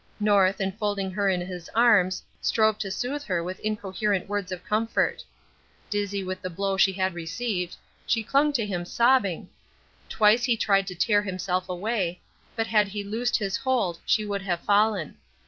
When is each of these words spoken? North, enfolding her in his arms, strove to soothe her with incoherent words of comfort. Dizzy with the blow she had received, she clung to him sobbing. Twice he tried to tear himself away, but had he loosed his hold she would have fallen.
North, 0.19 0.59
enfolding 0.59 1.11
her 1.11 1.29
in 1.29 1.41
his 1.41 1.69
arms, 1.75 2.23
strove 2.41 2.79
to 2.79 2.89
soothe 2.89 3.21
her 3.25 3.43
with 3.43 3.59
incoherent 3.59 4.27
words 4.27 4.51
of 4.51 4.63
comfort. 4.65 5.23
Dizzy 5.91 6.23
with 6.23 6.41
the 6.41 6.49
blow 6.49 6.75
she 6.75 6.91
had 6.91 7.13
received, 7.13 7.75
she 8.07 8.23
clung 8.23 8.51
to 8.53 8.65
him 8.65 8.83
sobbing. 8.83 9.47
Twice 10.09 10.43
he 10.43 10.57
tried 10.57 10.87
to 10.87 10.95
tear 10.95 11.21
himself 11.21 11.69
away, 11.69 12.19
but 12.55 12.65
had 12.65 12.87
he 12.87 13.03
loosed 13.03 13.37
his 13.37 13.57
hold 13.57 13.99
she 14.03 14.25
would 14.25 14.41
have 14.41 14.61
fallen. 14.61 15.17